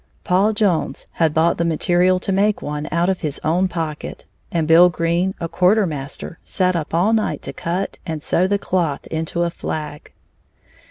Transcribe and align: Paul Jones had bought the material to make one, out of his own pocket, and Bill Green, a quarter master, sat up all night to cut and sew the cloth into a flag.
Paul 0.23 0.53
Jones 0.53 1.05
had 1.11 1.31
bought 1.31 1.59
the 1.59 1.63
material 1.63 2.17
to 2.21 2.31
make 2.31 2.63
one, 2.63 2.87
out 2.91 3.07
of 3.07 3.19
his 3.21 3.39
own 3.43 3.67
pocket, 3.67 4.25
and 4.51 4.67
Bill 4.67 4.89
Green, 4.89 5.35
a 5.39 5.47
quarter 5.47 5.85
master, 5.85 6.39
sat 6.43 6.75
up 6.75 6.91
all 6.91 7.13
night 7.13 7.43
to 7.43 7.53
cut 7.53 7.99
and 8.03 8.23
sew 8.23 8.47
the 8.47 8.57
cloth 8.57 9.05
into 9.11 9.43
a 9.43 9.51
flag. 9.51 10.11